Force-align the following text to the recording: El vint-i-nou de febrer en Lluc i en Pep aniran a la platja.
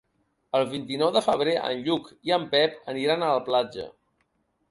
El 0.59 0.63
vint-i-nou 0.69 1.11
de 1.17 1.21
febrer 1.25 1.53
en 1.67 1.83
Lluc 1.89 2.09
i 2.29 2.35
en 2.37 2.49
Pep 2.55 2.79
aniran 2.95 3.27
a 3.27 3.31
la 3.35 3.45
platja. 3.51 3.87